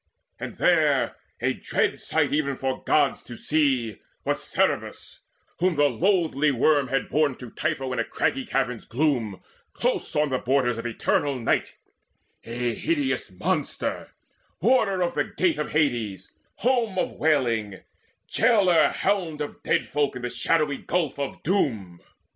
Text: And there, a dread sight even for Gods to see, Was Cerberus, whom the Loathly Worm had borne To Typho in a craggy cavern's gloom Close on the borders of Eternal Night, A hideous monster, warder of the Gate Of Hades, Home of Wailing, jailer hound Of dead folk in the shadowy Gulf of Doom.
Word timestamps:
And 0.39 0.57
there, 0.57 1.15
a 1.41 1.53
dread 1.53 1.99
sight 1.99 2.33
even 2.33 2.55
for 2.57 2.83
Gods 2.83 3.21
to 3.25 3.37
see, 3.37 3.99
Was 4.25 4.49
Cerberus, 4.51 5.19
whom 5.59 5.75
the 5.75 5.89
Loathly 5.91 6.49
Worm 6.51 6.87
had 6.87 7.07
borne 7.07 7.35
To 7.35 7.51
Typho 7.51 7.93
in 7.93 7.99
a 7.99 8.03
craggy 8.03 8.43
cavern's 8.43 8.85
gloom 8.85 9.43
Close 9.73 10.15
on 10.15 10.29
the 10.29 10.39
borders 10.39 10.79
of 10.79 10.87
Eternal 10.87 11.35
Night, 11.35 11.75
A 12.45 12.73
hideous 12.73 13.29
monster, 13.31 14.09
warder 14.59 15.03
of 15.03 15.13
the 15.13 15.25
Gate 15.25 15.59
Of 15.59 15.73
Hades, 15.73 16.31
Home 16.55 16.97
of 16.97 17.13
Wailing, 17.17 17.81
jailer 18.27 18.87
hound 18.87 19.39
Of 19.39 19.61
dead 19.61 19.85
folk 19.85 20.15
in 20.15 20.23
the 20.23 20.31
shadowy 20.31 20.77
Gulf 20.77 21.19
of 21.19 21.43
Doom. 21.43 22.01